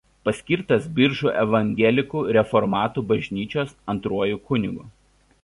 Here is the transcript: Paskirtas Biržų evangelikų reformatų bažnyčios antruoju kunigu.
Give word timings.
Paskirtas 0.27 0.85
Biržų 0.99 1.29
evangelikų 1.41 2.23
reformatų 2.39 3.05
bažnyčios 3.13 3.77
antruoju 3.95 4.43
kunigu. 4.51 4.91